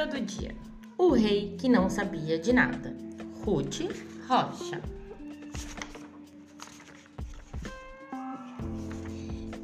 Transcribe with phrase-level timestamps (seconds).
[0.00, 0.56] Figura do dia:
[0.96, 2.96] O rei que não sabia de nada.
[3.44, 3.80] Ruth
[4.26, 4.80] Rocha.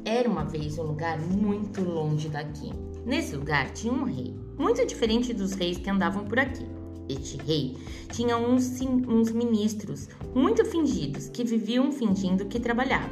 [0.05, 2.71] Era uma vez um lugar muito longe daqui.
[3.03, 6.67] Nesse lugar tinha um rei, muito diferente dos reis que andavam por aqui.
[7.09, 7.75] Este rei
[8.11, 13.09] tinha uns, uns ministros muito fingidos que viviam fingindo que trabalhavam,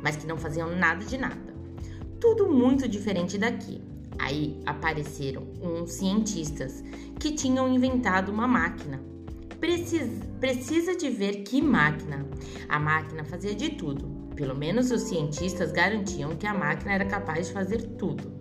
[0.00, 1.54] mas que não faziam nada de nada.
[2.20, 3.80] Tudo muito diferente daqui.
[4.18, 6.82] Aí apareceram uns cientistas
[7.18, 9.00] que tinham inventado uma máquina.
[9.60, 12.26] Precisa, precisa de ver que máquina.
[12.68, 14.08] A máquina fazia de tudo.
[14.34, 18.38] Pelo menos os cientistas garantiam que a máquina era capaz de fazer tudo.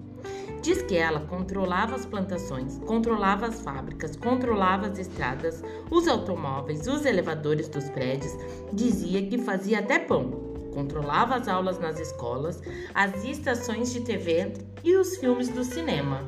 [0.62, 7.05] Diz que ela controlava as plantações, controlava as fábricas, controlava as estradas, os automóveis, os
[7.05, 8.34] elevadores dos prédios,
[8.73, 10.47] dizia que fazia até pão
[10.77, 12.62] controlava as aulas nas escolas,
[12.94, 16.23] as estações de TV e os filmes do cinema.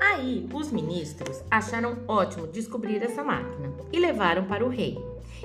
[0.00, 4.98] Aí, os ministros acharam ótimo descobrir essa máquina e levaram para o rei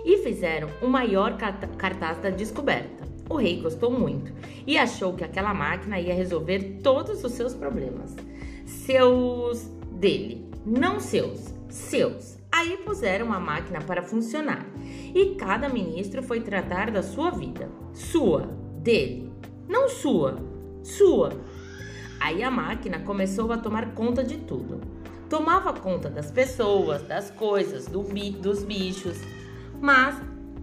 [0.05, 1.35] e fizeram o maior
[1.77, 3.03] cartaz da descoberta.
[3.29, 4.31] O rei gostou muito
[4.65, 8.15] e achou que aquela máquina ia resolver todos os seus problemas.
[8.65, 12.37] Seus dele, não seus, seus.
[12.49, 14.72] Aí puseram a máquina para funcionar
[15.13, 17.69] e cada ministro foi tratar da sua vida.
[17.93, 18.41] Sua,
[18.77, 19.31] dele,
[19.67, 20.37] não sua,
[20.83, 21.31] sua.
[22.19, 24.81] Aí a máquina começou a tomar conta de tudo.
[25.29, 29.19] Tomava conta das pessoas, das coisas, do bi, dos bichos.
[29.79, 30.15] Mas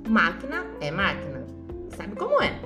[0.09, 1.47] máquina é máquina.
[1.97, 2.61] Sabe como é?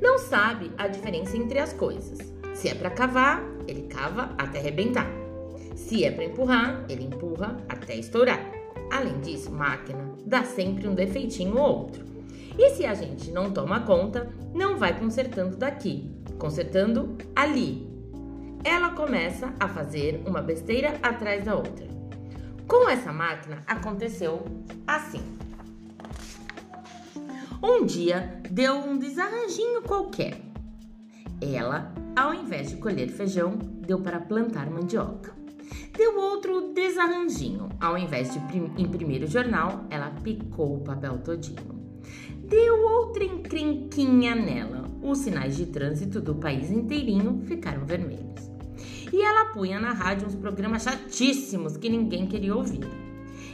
[0.00, 2.18] Não sabe a diferença entre as coisas.
[2.54, 5.10] Se é para cavar, ele cava até arrebentar.
[5.74, 8.51] Se é para empurrar, ele empurra até estourar.
[8.92, 12.04] Além disso, máquina dá sempre um defeitinho ou outro.
[12.58, 17.90] E se a gente não toma conta, não vai consertando daqui, consertando ali.
[18.62, 21.88] Ela começa a fazer uma besteira atrás da outra.
[22.68, 24.44] Com essa máquina aconteceu
[24.86, 25.22] assim.
[27.62, 30.38] Um dia deu um desarranjinho qualquer.
[31.40, 35.41] Ela, ao invés de colher feijão, deu para plantar mandioca.
[35.96, 37.68] Deu outro desarranjinho.
[37.78, 38.38] Ao invés de
[38.82, 41.82] imprimir o jornal, ela picou o papel todinho.
[42.48, 44.86] Deu outra encrenquinha nela.
[45.02, 48.50] Os sinais de trânsito do país inteirinho ficaram vermelhos.
[49.12, 52.88] E ela punha na rádio uns programas chatíssimos que ninguém queria ouvir.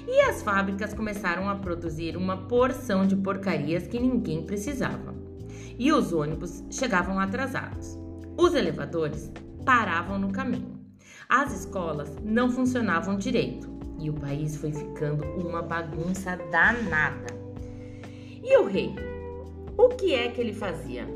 [0.06, 5.12] E as fábricas começaram a produzir uma porção de porcarias que ninguém precisava.
[5.77, 7.98] E os ônibus chegavam atrasados.
[8.37, 9.32] Os elevadores
[9.65, 10.78] paravam no caminho.
[11.31, 13.69] As escolas não funcionavam direito
[14.00, 17.27] e o país foi ficando uma bagunça danada.
[18.43, 18.94] E o rei?
[19.77, 21.06] O que é que ele fazia?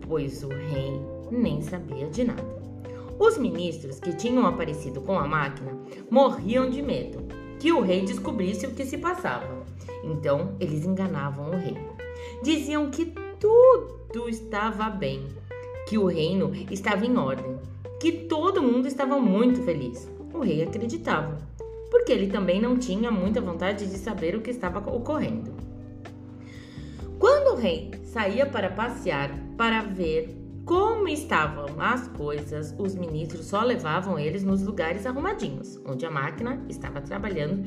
[0.00, 2.42] Pois o rei nem sabia de nada.
[3.20, 5.78] Os ministros que tinham aparecido com a máquina
[6.10, 7.20] morriam de medo
[7.60, 9.64] que o rei descobrisse o que se passava.
[10.02, 11.76] Então eles enganavam o rei.
[12.42, 15.24] Diziam que tudo estava bem,
[15.88, 17.60] que o reino estava em ordem
[18.00, 20.10] que todo mundo estava muito feliz.
[20.32, 21.36] O rei acreditava,
[21.90, 25.52] porque ele também não tinha muita vontade de saber o que estava ocorrendo.
[27.18, 30.34] Quando o rei saía para passear para ver
[30.64, 36.64] como estavam as coisas, os ministros só levavam eles nos lugares arrumadinhos, onde a máquina
[36.70, 37.62] estava trabalhando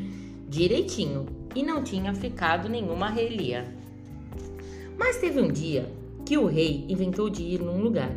[0.48, 3.72] direitinho e não tinha ficado nenhuma relia.
[4.98, 5.92] Mas teve um dia
[6.26, 8.12] que o rei inventou de ir num lugar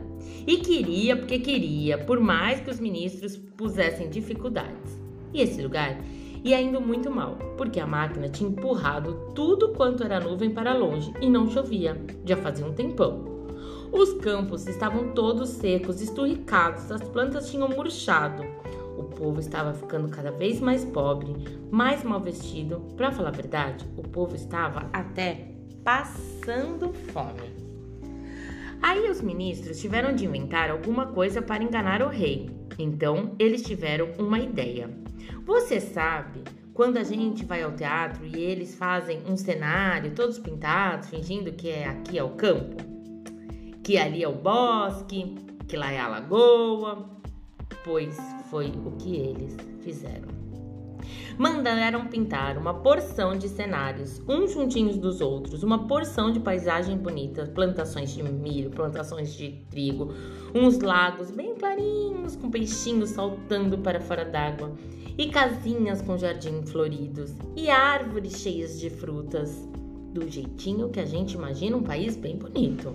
[0.46, 5.00] e queria porque queria, por mais que os ministros pusessem dificuldades.
[5.34, 5.98] E esse lugar
[6.44, 11.12] ia indo muito mal, porque a máquina tinha empurrado tudo quanto era nuvem para longe
[11.20, 13.36] e não chovia, já fazia um tempão.
[13.92, 18.44] Os campos estavam todos secos, esturricados, as plantas tinham murchado.
[18.96, 21.34] O povo estava ficando cada vez mais pobre,
[21.70, 22.80] mais mal vestido.
[22.96, 25.52] Para falar a verdade, o povo estava até
[25.84, 27.65] passando fome.
[28.82, 32.50] Aí os ministros tiveram de inventar alguma coisa para enganar o rei.
[32.78, 34.90] Então eles tiveram uma ideia.
[35.44, 36.42] Você sabe
[36.74, 41.70] quando a gente vai ao teatro e eles fazem um cenário todos pintados, fingindo que
[41.70, 42.76] é aqui é o campo,
[43.82, 45.36] que ali é o bosque,
[45.66, 47.08] que lá é a lagoa?
[47.82, 48.16] Pois
[48.50, 50.35] foi o que eles fizeram
[51.38, 57.46] mandaram pintar uma porção de cenários, uns juntinhos dos outros, uma porção de paisagem bonita,
[57.54, 60.12] plantações de milho, plantações de trigo,
[60.54, 64.72] uns lagos bem clarinhos com peixinhos saltando para fora d'água,
[65.18, 69.66] e casinhas com jardim floridos, e árvores cheias de frutas,
[70.12, 72.94] do jeitinho que a gente imagina um país bem bonito.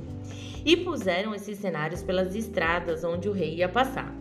[0.66, 4.21] E puseram esses cenários pelas estradas onde o rei ia passar.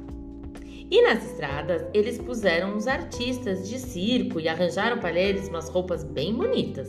[0.91, 6.03] E nas estradas, eles puseram os artistas de circo e arranjaram para eles umas roupas
[6.03, 6.89] bem bonitas.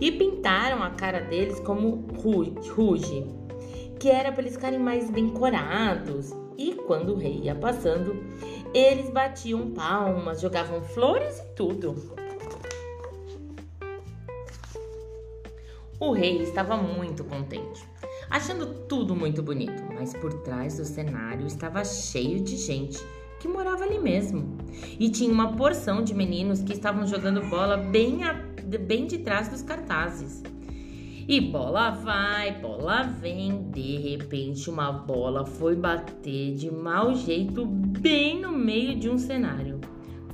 [0.00, 3.24] E pintaram a cara deles como ruge,
[4.00, 6.32] que era para eles ficarem mais bem corados.
[6.58, 8.16] E quando o rei ia passando,
[8.74, 11.94] eles batiam palmas, jogavam flores e tudo.
[16.00, 17.86] O rei estava muito contente,
[18.28, 22.98] achando tudo muito bonito, mas por trás do cenário estava cheio de gente
[23.40, 24.56] que morava ali mesmo.
[24.98, 29.48] E tinha uma porção de meninos que estavam jogando bola bem, a, bem de trás
[29.48, 30.42] dos cartazes.
[31.26, 33.70] E bola vai, bola vem.
[33.70, 39.80] De repente, uma bola foi bater de mau jeito bem no meio de um cenário.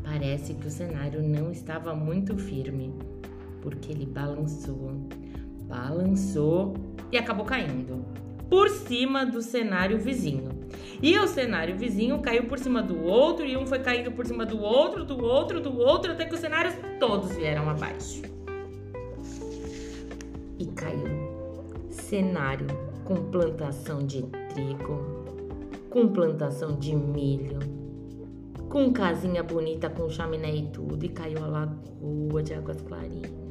[0.02, 2.92] Parece que o cenário não estava muito firme,
[3.60, 4.92] porque ele balançou,
[5.68, 6.74] balançou
[7.12, 8.04] e acabou caindo
[8.48, 10.55] por cima do cenário vizinho.
[11.02, 14.46] E o cenário vizinho caiu por cima do outro e um foi caindo por cima
[14.46, 18.22] do outro, do outro, do outro, até que os cenários todos vieram abaixo.
[20.58, 21.36] E caiu
[21.90, 22.66] cenário
[23.04, 24.22] com plantação de
[24.54, 25.24] trigo,
[25.90, 27.58] com plantação de milho,
[28.68, 33.45] com casinha bonita com chaminé e tudo, e caiu a lagoa de águas clarinhas.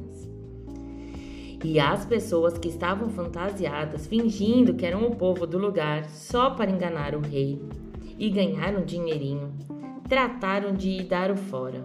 [1.68, 6.70] E as pessoas que estavam fantasiadas, fingindo que eram o povo do lugar só para
[6.70, 7.60] enganar o rei
[8.16, 9.52] e ganhar um dinheirinho,
[10.08, 11.84] trataram de dar o fora.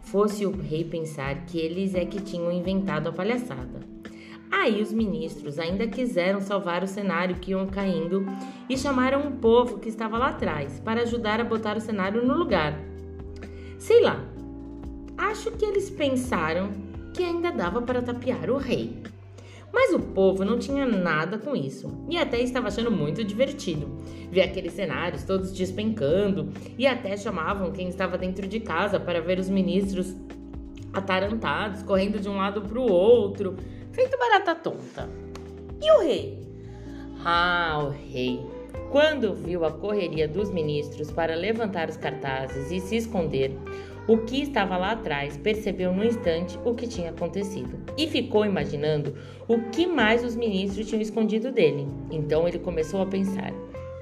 [0.00, 3.80] Fosse o rei pensar que eles é que tinham inventado a palhaçada.
[4.48, 8.24] Aí os ministros ainda quiseram salvar o cenário que iam caindo
[8.68, 12.38] e chamaram um povo que estava lá atrás para ajudar a botar o cenário no
[12.38, 12.78] lugar.
[13.76, 14.24] Sei lá,
[15.18, 19.02] acho que eles pensaram que ainda dava para tapear o rei.
[19.72, 23.88] Mas o povo não tinha nada com isso e até estava achando muito divertido.
[24.30, 29.38] Ver aqueles cenários todos despencando e até chamavam quem estava dentro de casa para ver
[29.38, 30.16] os ministros
[30.92, 33.56] atarantados, correndo de um lado para o outro,
[33.92, 35.08] feito barata tonta.
[35.80, 36.40] E o rei?
[37.24, 38.40] Ah, o rei.
[38.90, 43.56] Quando viu a correria dos ministros para levantar os cartazes e se esconder,
[44.10, 49.14] o que estava lá atrás percebeu no instante o que tinha acontecido e ficou imaginando
[49.46, 51.86] o que mais os ministros tinham escondido dele.
[52.10, 53.52] Então ele começou a pensar: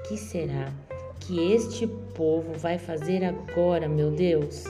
[0.07, 0.73] que será
[1.19, 4.63] que este povo vai fazer agora, meu Deus?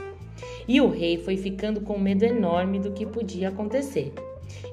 [0.67, 4.11] E o rei foi ficando com medo enorme do que podia acontecer.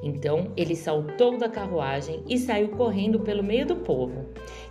[0.02, 4.26] Então ele saltou da carruagem e saiu correndo pelo meio do povo,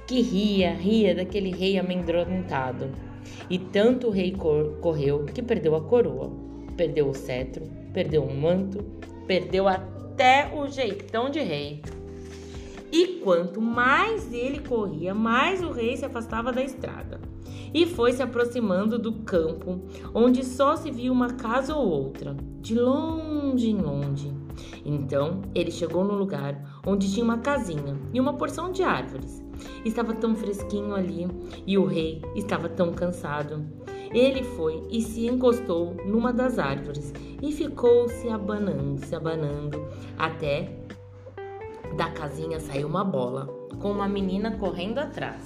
[0.06, 3.15] que ria, ria daquele rei amedrontado.
[3.50, 6.32] E tanto o rei cor correu que perdeu a coroa,
[6.76, 8.84] perdeu o cetro, perdeu o manto,
[9.28, 11.82] perdeu até o jeitão de rei.
[12.92, 17.20] E quanto mais ele corria, mais o rei se afastava da estrada
[17.76, 19.82] e foi se aproximando do campo,
[20.14, 24.32] onde só se via uma casa ou outra, de longe em longe.
[24.86, 29.45] Então ele chegou no lugar onde tinha uma casinha e uma porção de árvores.
[29.84, 31.28] Estava tão fresquinho ali
[31.66, 33.66] e o rei estava tão cansado.
[34.12, 39.86] Ele foi e se encostou numa das árvores e ficou se abanando, se abanando,
[40.18, 40.72] até
[41.98, 43.48] da casinha saiu uma bola,
[43.82, 45.44] com uma menina correndo atrás.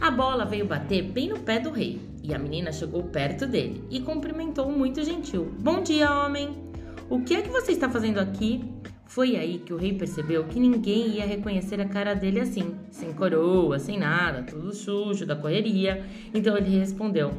[0.00, 3.84] A bola veio bater bem no pé do rei e a menina chegou perto dele
[3.90, 5.52] e cumprimentou muito gentil.
[5.58, 6.70] Bom dia, homem!
[7.08, 8.64] O que é que você está fazendo aqui?
[9.10, 13.12] Foi aí que o rei percebeu que ninguém ia reconhecer a cara dele assim, sem
[13.12, 16.06] coroa, sem nada, tudo sujo da correria.
[16.32, 17.32] Então ele respondeu: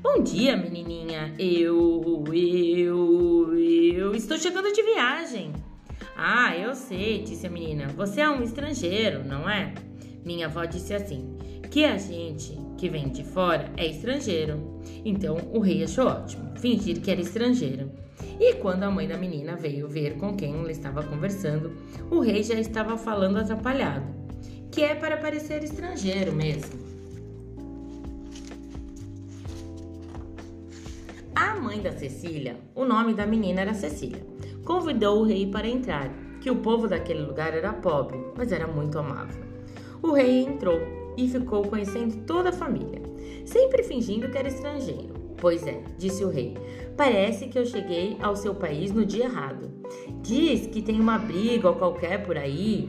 [0.00, 1.34] Bom dia, menininha.
[1.36, 5.52] Eu, eu, eu estou chegando de viagem.
[6.16, 7.88] Ah, eu sei, disse a menina.
[7.96, 9.74] Você é um estrangeiro, não é?
[10.24, 11.36] Minha avó disse assim:
[11.72, 14.80] que a gente que vem de fora é estrangeiro.
[15.04, 18.05] Então o rei achou ótimo fingir que era estrangeiro.
[18.38, 21.72] E quando a mãe da menina veio ver com quem ela estava conversando,
[22.10, 24.06] o rei já estava falando atrapalhado,
[24.70, 26.86] que é para parecer estrangeiro mesmo.
[31.34, 34.24] A mãe da Cecília, o nome da menina era Cecília,
[34.64, 38.98] convidou o rei para entrar, que o povo daquele lugar era pobre, mas era muito
[38.98, 39.42] amável.
[40.02, 40.78] O rei entrou
[41.16, 43.02] e ficou conhecendo toda a família,
[43.44, 45.15] sempre fingindo que era estrangeiro.
[45.38, 46.56] Pois é, disse o rei,
[46.96, 49.70] Parece que eu cheguei ao seu país no dia errado.
[50.22, 52.88] Diz que tem uma briga ou qualquer por aí.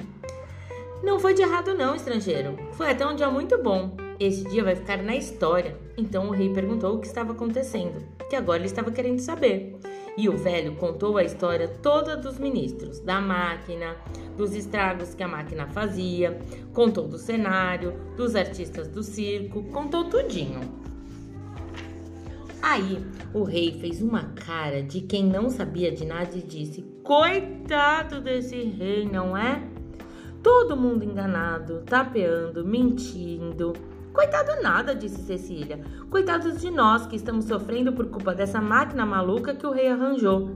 [1.04, 2.58] Não foi de errado, não, estrangeiro.
[2.72, 3.98] Foi até um dia muito bom.
[4.18, 5.78] Esse dia vai ficar na história.
[5.98, 9.78] Então o rei perguntou o que estava acontecendo, que agora ele estava querendo saber.
[10.18, 13.96] E o velho contou a história toda dos ministros, da máquina,
[14.38, 16.40] dos estragos que a máquina fazia,
[16.74, 20.87] contou do cenário, dos artistas do circo, contou tudinho.
[22.62, 28.22] Aí o rei fez uma cara de quem não sabia de nada e disse: Coitado
[28.22, 29.64] desse rei, não é?
[30.42, 33.74] Todo mundo enganado, tapeando, mentindo.
[34.14, 35.80] Coitado nada, disse Cecília.
[36.10, 40.50] Coitados de nós que estamos sofrendo por culpa dessa máquina maluca que o rei arranjou.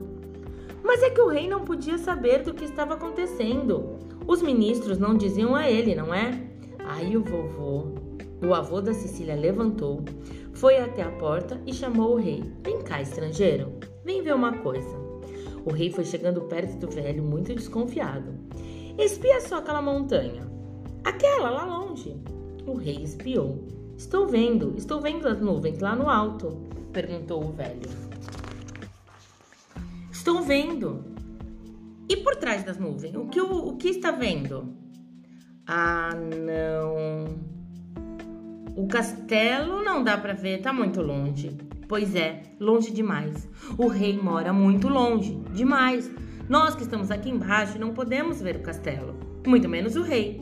[0.82, 3.98] Mas é que o rei não podia saber do que estava acontecendo.
[4.26, 6.42] Os ministros não diziam a ele, não é?
[6.84, 7.94] Aí o vovô,
[8.44, 10.04] o avô da Cecília levantou,
[10.54, 12.42] foi até a porta e chamou o rei.
[12.62, 15.02] Vem cá, estrangeiro, vem ver uma coisa.
[15.64, 18.34] O rei foi chegando perto do velho, muito desconfiado.
[18.98, 20.50] Espia só aquela montanha.
[21.04, 22.16] Aquela lá longe.
[22.66, 23.66] O rei espiou.
[23.96, 27.88] Estou vendo, estou vendo as nuvens lá no alto, perguntou o velho.
[30.10, 31.04] Estou vendo.
[32.08, 34.76] E por trás das nuvens, o que, o, o que está vendo?
[35.66, 37.51] Ah, não.
[38.74, 41.54] O castelo não dá para ver, tá muito longe.
[41.86, 43.46] Pois é, longe demais.
[43.76, 46.10] O rei mora muito longe, demais.
[46.48, 49.14] Nós que estamos aqui embaixo não podemos ver o castelo,
[49.46, 50.40] muito menos o rei.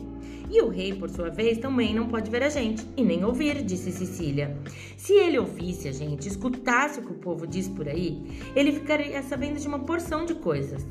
[0.49, 3.63] E o rei, por sua vez, também não pode ver a gente e nem ouvir,
[3.63, 4.57] disse Cecília.
[4.95, 8.21] Se ele ouvisse a gente, escutasse o que o povo diz por aí,
[8.55, 10.87] ele ficaria sabendo de uma porção de coisas.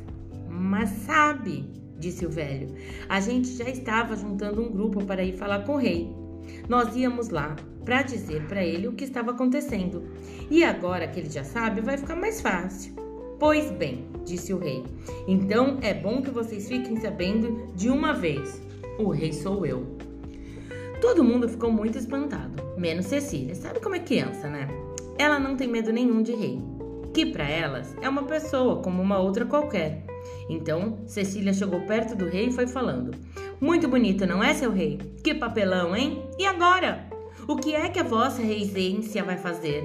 [0.49, 1.65] Mas sabe,
[1.99, 2.75] disse o velho,
[3.09, 6.20] a gente já estava juntando um grupo para ir falar com o rei.
[6.69, 10.05] Nós íamos lá para dizer para ele o que estava acontecendo.
[10.51, 12.95] E agora que ele já sabe, vai ficar mais fácil.
[13.39, 14.85] Pois bem, disse o rei.
[15.27, 18.61] Então é bom que vocês fiquem sabendo de uma vez.
[18.99, 19.97] O rei sou eu.
[21.01, 23.55] Todo mundo ficou muito espantado, menos Cecília.
[23.55, 24.69] Sabe como é criança, né?
[25.19, 26.61] Ela não tem medo nenhum de rei,
[27.15, 30.05] que para elas é uma pessoa como uma outra qualquer.
[30.49, 33.13] Então, Cecília chegou perto do rei e foi falando:
[33.61, 34.99] muito bonito, não é, seu rei?
[35.23, 36.23] Que papelão, hein?
[36.39, 37.07] E agora?
[37.47, 39.85] O que é que a vossa reisência vai fazer?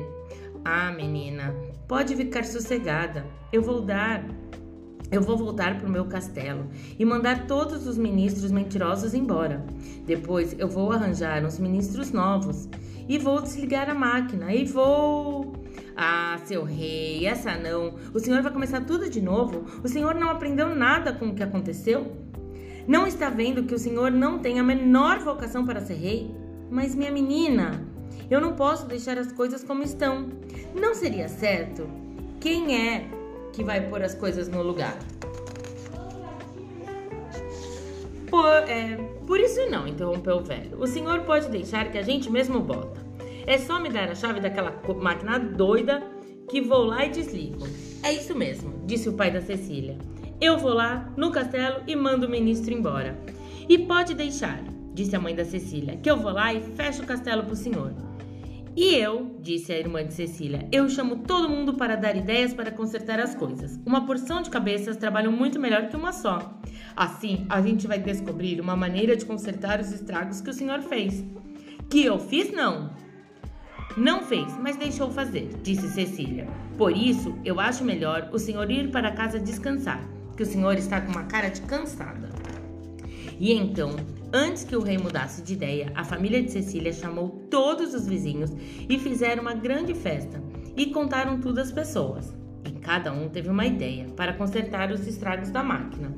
[0.64, 1.54] Ah, menina,
[1.88, 3.26] pode ficar sossegada.
[3.52, 4.24] Eu vou dar.
[5.12, 6.68] Eu vou voltar para o meu castelo
[6.98, 9.66] e mandar todos os ministros mentirosos embora.
[10.06, 12.68] Depois eu vou arranjar uns ministros novos
[13.08, 15.54] e vou desligar a máquina e vou.
[15.96, 17.96] Ah, seu rei, essa não.
[18.14, 19.66] O senhor vai começar tudo de novo?
[19.84, 22.26] O senhor não aprendeu nada com o que aconteceu?
[22.88, 26.32] Não está vendo que o senhor não tem a menor vocação para ser rei?
[26.70, 27.84] Mas, minha menina,
[28.30, 30.30] eu não posso deixar as coisas como estão.
[30.74, 31.88] Não seria certo?
[32.40, 33.08] Quem é
[33.54, 34.98] que vai pôr as coisas no lugar?
[38.30, 40.80] Por, é, por isso não, interrompeu o velho.
[40.80, 43.04] O senhor pode deixar que a gente mesmo bota.
[43.48, 46.04] É só me dar a chave daquela máquina doida
[46.50, 47.66] que vou lá e desligo.
[48.04, 49.98] É isso mesmo, disse o pai da Cecília.
[50.40, 53.18] Eu vou lá no castelo e mando o ministro embora.
[53.70, 54.62] E pode deixar,
[54.94, 57.56] disse a mãe da Cecília, que eu vou lá e fecho o castelo para o
[57.56, 57.94] senhor.
[58.76, 62.70] E eu, disse a irmã de Cecília, eu chamo todo mundo para dar ideias para
[62.70, 63.80] consertar as coisas.
[63.86, 66.60] Uma porção de cabeças trabalham muito melhor que uma só.
[66.94, 71.24] Assim, a gente vai descobrir uma maneira de consertar os estragos que o senhor fez.
[71.90, 72.92] Que eu fiz, não.
[73.96, 76.46] Não fez, mas deixou fazer, disse Cecília.
[76.78, 81.02] Por isso, eu acho melhor o senhor ir para casa descansar que o senhor está
[81.02, 82.30] com uma cara de cansada.
[83.40, 83.96] E então,
[84.32, 88.52] antes que o rei mudasse de ideia, a família de Cecília chamou todos os vizinhos
[88.90, 90.42] e fizeram uma grande festa
[90.76, 92.34] e contaram tudo às pessoas.
[92.66, 96.14] E cada um teve uma ideia para consertar os estragos da máquina.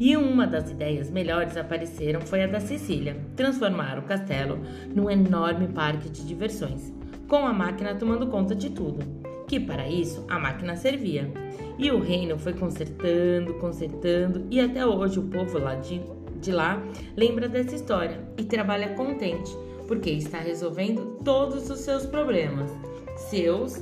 [0.00, 4.60] E uma das ideias melhores apareceram foi a da Cecília: transformar o castelo
[4.94, 6.92] num enorme parque de diversões,
[7.26, 9.04] com a máquina tomando conta de tudo,
[9.48, 11.32] que para isso a máquina servia.
[11.78, 16.00] E o reino foi consertando, consertando, e até hoje o povo lá de,
[16.40, 16.82] de lá
[17.16, 19.50] lembra dessa história e trabalha contente,
[19.86, 22.70] porque está resolvendo todos os seus problemas,
[23.16, 23.80] seus,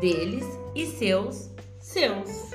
[0.00, 0.44] deles
[0.74, 2.48] e seus, seus.